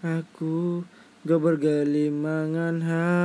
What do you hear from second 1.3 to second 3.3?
bergelimangan ha